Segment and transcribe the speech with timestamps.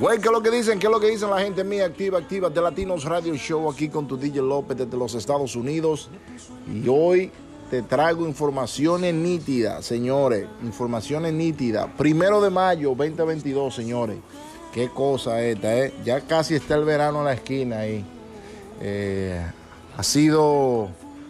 [0.00, 0.78] Güey, ¿qué es lo que dicen?
[0.78, 3.88] ¿Qué es lo que dicen la gente mía activa, activa de Latinos Radio Show aquí
[3.88, 6.10] con tu DJ López desde los Estados Unidos?
[6.72, 7.30] Y hoy
[7.70, 10.46] te traigo informaciones nítidas, señores.
[10.62, 11.88] Informaciones nítidas.
[11.96, 14.16] Primero de mayo 2022, señores.
[14.72, 15.94] Qué cosa esta, ¿eh?
[16.04, 18.04] Ya casi está el verano en la esquina ahí.
[18.80, 19.40] Eh,
[19.96, 20.88] ha sido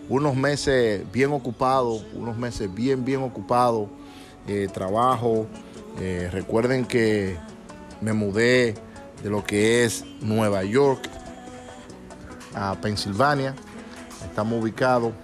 [0.08, 3.88] unos meses bien ocupados, unos meses bien, bien ocupados.
[4.48, 5.46] Eh, trabajo.
[6.00, 7.36] Eh, recuerden que
[8.04, 8.74] me mudé
[9.22, 11.08] de lo que es Nueva York
[12.54, 13.54] a Pensilvania.
[14.22, 15.14] Estamos ubicados.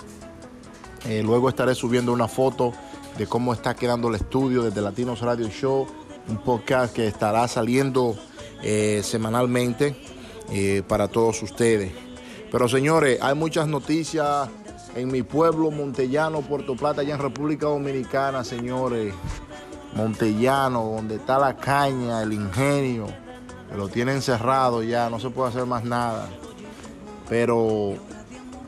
[1.06, 2.72] Eh, luego estaré subiendo una foto
[3.18, 5.86] de cómo está quedando el estudio desde Latinos Radio Show,
[6.28, 8.16] un podcast que estará saliendo
[8.62, 9.94] eh, semanalmente
[10.50, 11.92] eh, para todos ustedes.
[12.50, 14.48] Pero señores, hay muchas noticias
[14.96, 19.12] en mi pueblo Montellano, Puerto Plata, allá en República Dominicana, señores.
[19.94, 23.06] Montellano, donde está la caña, el ingenio,
[23.68, 26.28] que lo tienen cerrado ya, no se puede hacer más nada.
[27.28, 27.94] Pero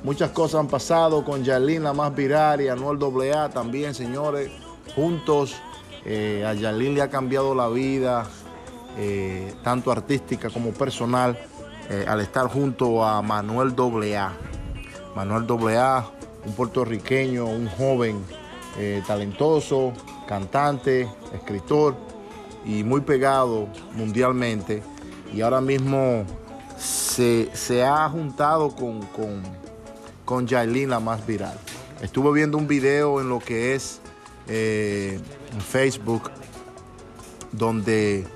[0.02, 2.98] muchas cosas han pasado con Yarlín, la más viral, y Anuel
[3.32, 4.50] AA también, señores.
[4.94, 5.54] Juntos,
[6.04, 8.26] eh, a Yarlín le ha cambiado la vida,
[8.98, 11.38] eh, tanto artística como personal,
[11.88, 14.32] eh, al estar junto a Manuel AA.
[15.14, 16.10] Manuel AA,
[16.46, 18.24] un puertorriqueño, un joven
[18.78, 19.92] eh, talentoso,
[20.32, 21.94] cantante, escritor
[22.64, 24.82] y muy pegado mundialmente.
[25.30, 26.24] Y ahora mismo
[26.78, 29.42] se, se ha juntado con, con,
[30.24, 31.58] con la más viral.
[32.00, 34.00] Estuve viendo un video en lo que es
[34.48, 35.20] eh,
[35.70, 36.30] Facebook,
[37.52, 38.26] donde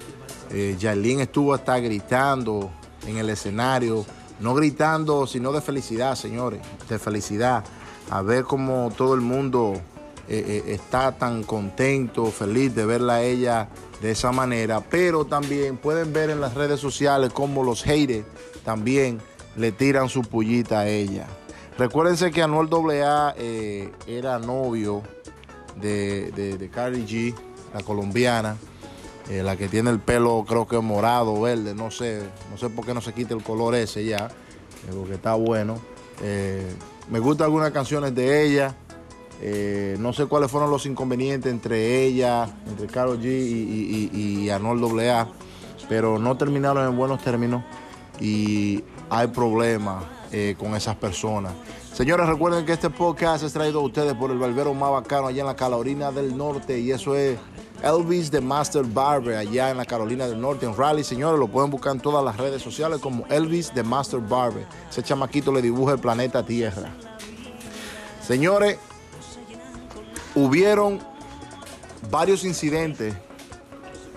[0.51, 2.71] eh, Yailin estuvo hasta gritando
[3.07, 4.05] en el escenario,
[4.39, 7.65] no gritando, sino de felicidad, señores, de felicidad,
[8.11, 9.81] a ver cómo todo el mundo
[10.29, 13.69] eh, eh, está tan contento, feliz de verla a ella
[14.01, 18.27] de esa manera, pero también pueden ver en las redes sociales cómo los haters
[18.65, 19.21] también
[19.57, 21.27] le tiran su pullita a ella.
[21.79, 25.03] Recuérdense que Anuel AA eh, era novio
[25.81, 27.35] de, de, de Cardi G,
[27.75, 28.57] la colombiana,
[29.29, 32.87] eh, la que tiene el pelo creo que morado, verde, no sé, no sé por
[32.87, 35.79] qué no se quita el color ese ya, eh, porque está bueno.
[37.11, 38.75] Me gustan algunas canciones de ella.
[39.41, 44.51] Eh, no sé cuáles fueron los inconvenientes entre ella, entre Karol G y, y, y,
[44.51, 45.29] AA,
[45.89, 47.63] pero no terminaron en buenos términos
[48.19, 51.53] y hay problemas eh, con esas personas.
[51.93, 55.41] Señores, recuerden que este podcast es traído a ustedes por el barbero más bacano allá
[55.41, 57.39] en la Carolina del Norte y eso es
[57.83, 61.05] Elvis the Master Barber allá en la Carolina del Norte, en Raleigh.
[61.05, 64.67] Señores, lo pueden buscar en todas las redes sociales como Elvis the Master Barber.
[64.91, 66.91] Ese chamaquito le dibuja el planeta Tierra.
[68.27, 68.79] Señores,
[70.37, 71.01] hubieron
[72.11, 73.17] varios incidentes,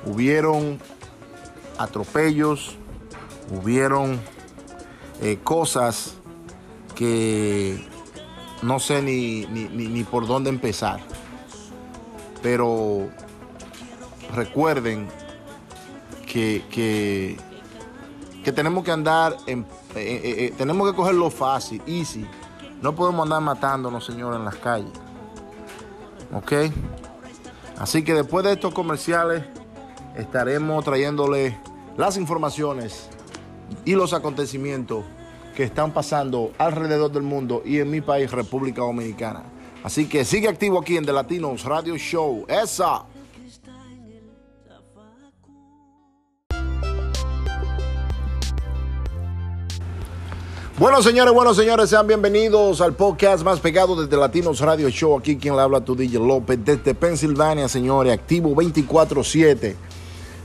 [0.06, 0.80] hubieron
[1.78, 2.76] atropellos,
[3.50, 4.20] hubieron
[5.22, 6.16] eh, cosas
[6.94, 7.88] que
[8.62, 11.00] no sé ni, ni, ni, por dónde empezar.
[12.44, 13.10] Pero
[14.36, 15.08] recuerden
[16.28, 17.38] que, que,
[18.44, 19.66] que tenemos que andar, en,
[19.96, 22.26] eh, eh, tenemos que cogerlo fácil, easy.
[22.82, 25.09] No podemos andar matándonos, señores, en las calles.
[26.34, 26.54] ¿Ok?
[27.78, 29.44] Así que después de estos comerciales
[30.18, 31.58] estaremos trayéndole
[31.98, 33.10] las informaciones
[33.86, 35.06] y los acontecimientos
[35.56, 39.44] que están pasando alrededor del mundo y en mi país, República Dominicana.
[39.84, 42.46] Así que sigue activo aquí en The Latinos Radio Show.
[42.48, 43.04] Esa.
[50.80, 55.18] Bueno, señores, bueno, señores, sean bienvenidos al podcast más pegado desde Latinos Radio Show.
[55.18, 59.76] Aquí quien le habla tu DJ López desde Pensilvania, señores, activo 24-7.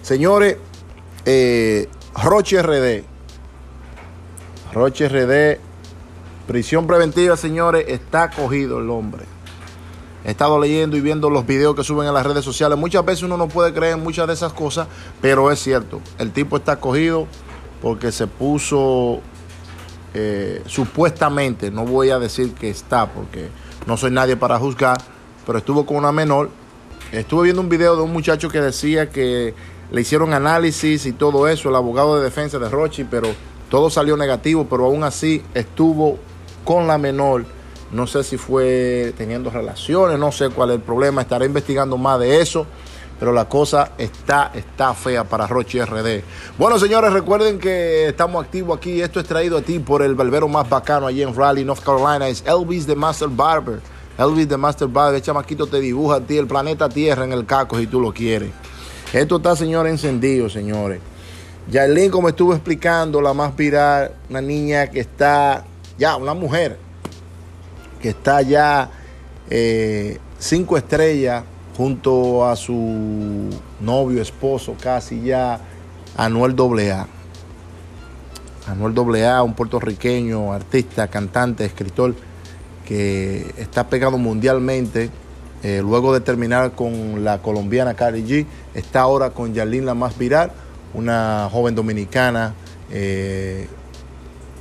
[0.02, 0.56] Señores,
[1.24, 1.88] eh,
[2.20, 3.04] Roche RD.
[4.72, 5.60] Roche RD,
[6.48, 9.22] prisión preventiva, señores, está cogido el hombre.
[10.24, 12.76] He estado leyendo y viendo los videos que suben en las redes sociales.
[12.76, 14.88] Muchas veces uno no puede creer en muchas de esas cosas,
[15.22, 16.00] pero es cierto.
[16.18, 17.28] El tipo está cogido
[17.80, 19.20] porque se puso
[20.14, 23.48] eh, supuestamente, no voy a decir que está, porque
[23.86, 24.96] no soy nadie para juzgar,
[25.44, 26.50] pero estuvo con una menor.
[27.12, 29.54] Estuve viendo un video de un muchacho que decía que
[29.90, 33.28] le hicieron análisis y todo eso, el abogado de defensa de Rochi, pero
[33.68, 36.18] todo salió negativo, pero aún así estuvo
[36.64, 37.44] con la menor.
[37.92, 42.18] No sé si fue teniendo relaciones, no sé cuál es el problema, estaré investigando más
[42.18, 42.66] de eso.
[43.18, 46.22] Pero la cosa está, está fea para Rochi RD.
[46.58, 49.00] Bueno, señores, recuerden que estamos activos aquí.
[49.00, 52.28] Esto es traído a ti por el barbero más bacano allí en Raleigh, North Carolina.
[52.28, 53.80] Es Elvis the Master Barber.
[54.18, 55.16] Elvis the Master Barber.
[55.16, 58.12] El chamaquito te dibuja a ti el planeta Tierra en el caco si tú lo
[58.12, 58.50] quieres.
[59.12, 61.00] Esto está, señores, encendido, señores.
[61.70, 65.64] Yailin, como estuvo explicando, la más viral, una niña que está,
[65.96, 66.78] ya, una mujer,
[68.02, 68.90] que está ya
[69.48, 71.44] eh, cinco estrellas
[71.76, 73.50] junto a su
[73.80, 75.60] novio, esposo, casi ya,
[76.16, 77.06] Anuel AA.
[78.66, 82.14] Anuel AA, un puertorriqueño, artista, cantante, escritor,
[82.86, 85.10] que está pegado mundialmente.
[85.62, 90.18] Eh, luego de terminar con la colombiana Cardi G, está ahora con Yailin, la más
[90.18, 90.52] viral
[90.94, 92.54] una joven dominicana
[92.90, 93.66] eh,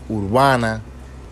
[0.09, 0.81] urbana,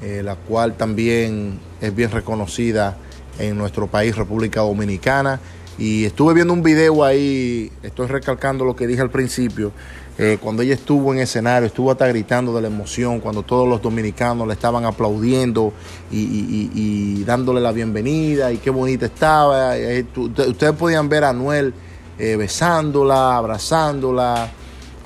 [0.01, 2.95] eh, la cual también es bien reconocida
[3.39, 5.39] en nuestro país, República Dominicana.
[5.81, 9.71] Y estuve viendo un video ahí, estoy recalcando lo que dije al principio,
[10.19, 13.81] eh, cuando ella estuvo en escenario, estuvo hasta gritando de la emoción, cuando todos los
[13.81, 15.73] dominicanos le estaban aplaudiendo
[16.11, 19.73] y, dándole la bienvenida y qué bonita estaba.
[20.15, 21.73] ustedes podían ver a Noel
[22.15, 24.51] besándola, abrazándola.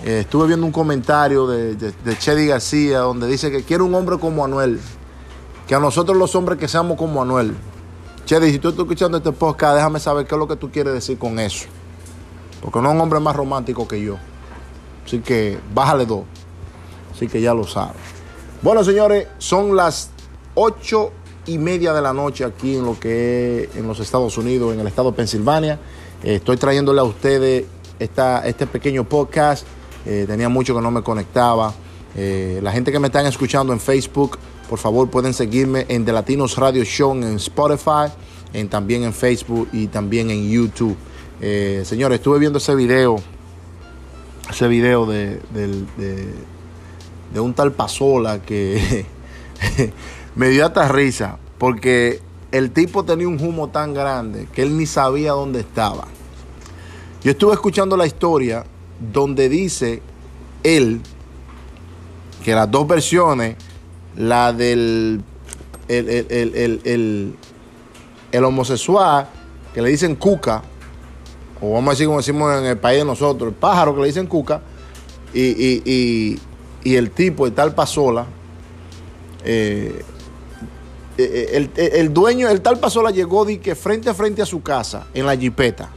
[0.03, 4.17] Eh, estuve viendo un comentario de, de, Chedi García donde dice que quiere un hombre
[4.19, 4.81] como Anuel.
[5.69, 7.55] Que a nosotros los hombres que seamos como Anuel.
[8.25, 10.93] Chedi, si tú estás escuchando este podcast, déjame saber qué es lo que tú quieres
[10.93, 11.67] decir con eso.
[12.59, 14.17] Porque no es un hombre más romántico que yo.
[15.05, 16.23] Así que bájale dos.
[17.13, 17.95] Así que ya lo sabes.
[18.63, 20.09] Bueno, señores, son las
[20.55, 21.11] ocho
[21.45, 24.79] y media de la noche aquí en lo que es en los Estados Unidos, en
[24.79, 25.79] el estado de Pensilvania.
[26.23, 27.65] Eh, estoy trayéndole a ustedes
[27.99, 29.67] esta, este pequeño podcast
[30.05, 31.73] eh, tenía mucho que no me conectaba.
[32.15, 34.37] Eh, la gente que me están escuchando en Facebook,
[34.69, 38.11] por favor pueden seguirme en The Latinos Radio Show en Spotify,
[38.53, 40.95] en, también en Facebook y también en YouTube.
[41.41, 43.17] Eh, señores, estuve viendo ese video,
[44.49, 45.39] ese video de,
[47.33, 49.05] de un tal Pasola que
[50.35, 52.21] me dio hasta risa, porque
[52.51, 56.07] el tipo tenía un humo tan grande que él ni sabía dónde estaba.
[57.23, 58.65] Yo estuve escuchando la historia
[59.11, 60.01] donde dice
[60.63, 61.01] él
[62.43, 63.55] que las dos versiones,
[64.17, 65.23] la del
[65.87, 67.33] el,
[68.43, 69.27] homosexual,
[69.73, 70.63] que le dicen cuca,
[71.61, 74.07] o vamos a decir como decimos en el país de nosotros, el pájaro que le
[74.07, 74.61] dicen cuca,
[75.33, 76.39] y,
[76.83, 78.25] el tipo, el tal Pasola,
[79.43, 80.03] eh,
[81.17, 85.07] eh, el, dueño, el tal Pasola llegó de que frente a frente a su casa,
[85.13, 85.89] en la jipeta.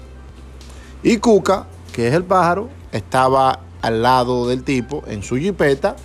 [1.03, 5.97] Y Cuca, que es el pájaro, estaba al lado del tipo en su jipeta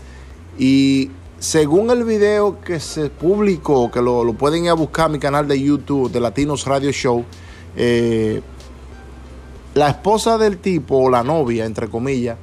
[0.57, 1.09] y
[1.43, 5.45] según el video que se publicó, que lo, pueden ir a buscar en mi canal
[5.45, 7.25] de YouTube de Latinos Radio Show,
[7.75, 8.41] eh,
[9.73, 12.37] la esposa del tipo, o la novia, entre comillas,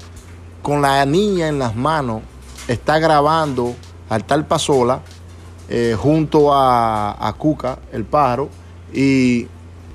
[0.61, 2.21] con la niña en las manos,
[2.69, 3.73] está grabando
[4.11, 5.01] al tal Pasola
[5.71, 8.51] eh, junto a, a Cuca, el pájaro,
[8.93, 9.47] y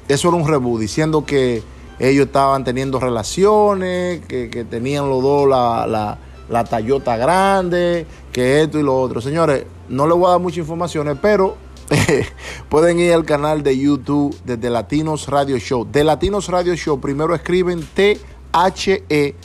[0.08, 1.62] eso era un rebú, diciendo que
[2.00, 6.18] ellos estaban teniendo relaciones, que, tenían los dos la, la,
[6.50, 9.22] la Tayota grande, que esto y lo otro.
[9.22, 11.56] Señores, no les voy a dar muchas informaciones, pero
[12.70, 15.88] pueden ir al canal de YouTube de Latinos Radio Show.
[15.90, 19.36] De Latinos Radio Show, primero escriben T-H-E,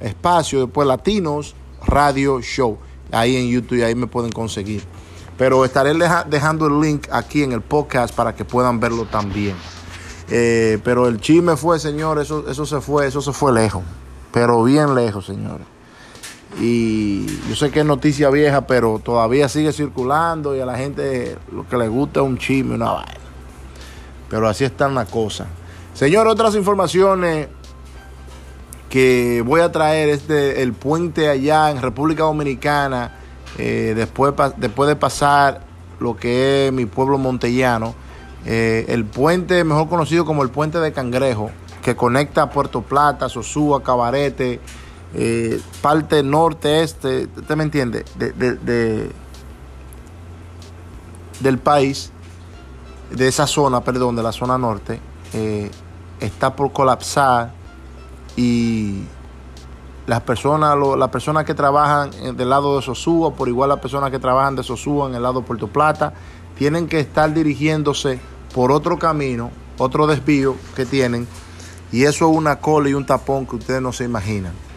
[0.00, 1.56] espacio, después Latinos
[1.86, 2.78] Radio Show.
[3.12, 4.82] Ahí en YouTube, ahí me pueden conseguir.
[5.36, 5.92] Pero estaré
[6.26, 9.56] dejando el link aquí en el podcast para que puedan verlo también.
[10.30, 13.82] Eh, pero el chisme fue, señor, eso, eso se fue, eso se fue lejos.
[14.32, 15.66] Pero bien lejos, señores.
[16.60, 21.36] Y yo sé que es noticia vieja, pero todavía sigue circulando y a la gente
[21.52, 23.14] lo que le gusta es un chisme, una vaina.
[24.28, 25.46] Pero así están las cosas.
[25.94, 27.48] Señor, otras informaciones
[28.88, 33.12] que voy a traer es el puente allá en República Dominicana,
[33.58, 35.60] eh, después, después de pasar
[36.00, 37.94] lo que es mi pueblo montellano
[38.44, 41.50] eh, el puente, mejor conocido como el puente de Cangrejo,
[41.82, 44.60] que conecta Puerto Plata, Sosúa, Cabarete,
[45.14, 48.04] eh, parte norte-este, ¿usted me entiende?
[48.16, 49.10] De,
[51.40, 52.12] del país,
[53.10, 55.00] de esa zona, perdón, de la zona norte,
[55.32, 55.70] eh,
[56.20, 57.52] está por colapsar
[58.36, 59.02] y
[60.06, 64.18] las personas, las personas que trabajan del lado de Sosúa, por igual las personas que
[64.18, 66.12] trabajan de Sosúa en el lado de Puerto Plata,
[66.56, 68.18] tienen que estar dirigiéndose
[68.54, 71.28] por otro camino, otro desvío que tienen,
[71.92, 74.67] y eso es una cola y un tapón que ustedes no se imaginan.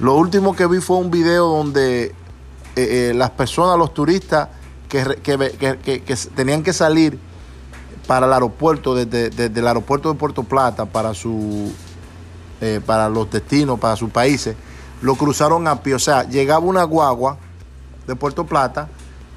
[0.00, 2.14] Lo último que vi fue un video donde eh,
[2.76, 4.48] eh, las personas, los turistas
[4.88, 5.04] que,
[6.34, 7.18] tenían que salir
[8.06, 11.70] para el aeropuerto, desde, el aeropuerto de Puerto Plata para, su,
[12.62, 14.56] eh, para los destinos, para sus países,
[15.02, 15.94] lo cruzaron a pie.
[15.94, 17.36] O sea, llegaba una guagua
[18.06, 18.88] de Puerto Plata,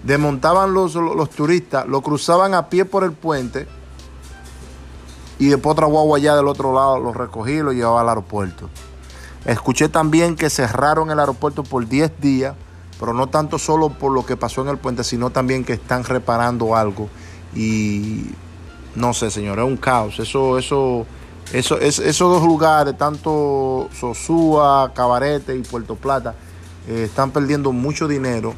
[0.01, 3.67] desmontaban los, los, turistas, lo cruzaban a pie por el puente
[5.39, 8.69] y después otra guagua allá del otro lado lo recogía y lo llevaba al aeropuerto.
[9.45, 12.55] Escuché también que cerraron el aeropuerto por 10 días,
[12.99, 16.05] pero no tanto solo por lo que pasó en el puente, sino también que están
[16.05, 17.09] reparando algo.
[17.53, 18.27] Y
[18.95, 20.19] no sé, señor, es un caos.
[20.19, 21.05] Eso, eso,
[21.51, 26.35] eso, es, esos dos lugares, tanto Sosúa, Cabarete y Puerto Plata,
[26.87, 28.53] eh, están perdiendo mucho dinero.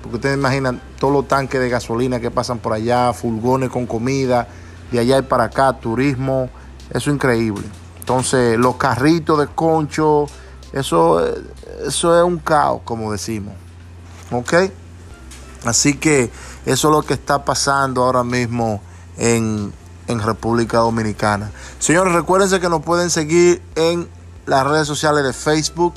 [0.00, 4.48] Porque ustedes imaginan todos los tanques de gasolina que pasan por allá, furgones con comida,
[4.90, 6.48] de allá y para acá, turismo,
[6.90, 7.64] eso es increíble.
[8.12, 10.26] Entonces, los carritos de concho,
[10.74, 11.26] eso,
[11.86, 13.54] eso es un caos, como decimos.
[14.30, 14.52] ¿Ok?
[15.64, 16.30] Así que
[16.66, 18.82] eso es lo que está pasando ahora mismo
[19.16, 19.72] en,
[20.08, 21.52] en República Dominicana.
[21.78, 24.06] Señores, recuérdense que nos pueden seguir en
[24.44, 25.94] las redes sociales de Facebook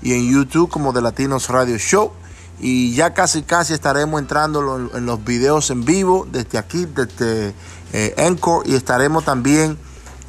[0.00, 2.10] y en YouTube como de Latinos Radio Show.
[2.58, 7.54] Y ya casi casi estaremos entrando en los videos en vivo desde aquí, desde
[7.92, 8.66] eh, Encore.
[8.66, 9.76] Y estaremos también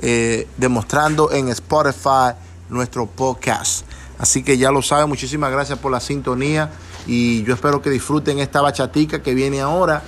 [0.02, 2.34] eh, demostrando en Spotify
[2.70, 3.86] nuestro podcast.
[4.18, 6.72] Así que ya lo saben, muchísimas gracias por la sintonía.
[7.08, 10.04] Y yo espero que disfruten esta bachatica que viene ahora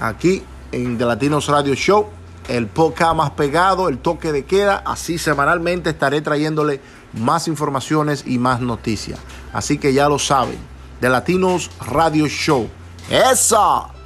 [0.00, 0.42] aquí
[0.72, 2.06] en The Latinos Radio Show.
[2.48, 4.76] El podcast más pegado, el toque de queda.
[4.86, 6.80] Así semanalmente estaré trayéndole
[7.14, 9.18] más informaciones y más noticias.
[9.52, 10.58] Así que ya lo saben.
[11.00, 12.68] The Latinos Radio Show.
[13.10, 13.97] ¡Esa!